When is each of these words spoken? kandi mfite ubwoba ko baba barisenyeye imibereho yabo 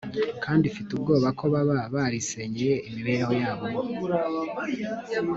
kandi 0.43 0.63
mfite 0.71 0.89
ubwoba 0.93 1.27
ko 1.39 1.43
baba 1.53 1.77
barisenyeye 1.93 2.75
imibereho 2.87 3.33
yabo 3.43 3.65